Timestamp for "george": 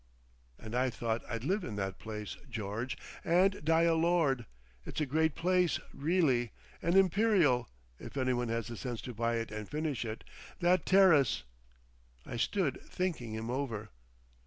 2.49-2.97